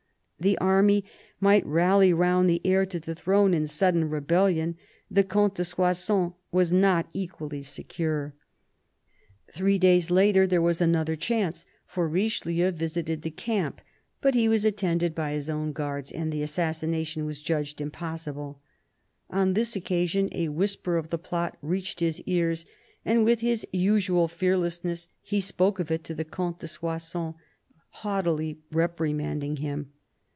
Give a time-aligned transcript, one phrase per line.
[0.43, 1.05] The army
[1.39, 4.75] might rally round the heir to the throne in sudden rebellion;
[5.07, 8.33] the Comte de Soissons was not equally secure.
[9.45, 13.81] THE CARDINAL 261 Three days later there was another chance, for Richelieu visited the camp;
[14.19, 18.63] but he was attended by his own guards, and the assassination was "judged impossible."
[19.29, 22.65] On this occasion a whisper of the plot reached his ears,
[23.05, 27.35] and with his usual fearlessness he spoke of it to the Comte de Soissons,
[27.89, 29.91] haughtily reprimanding him.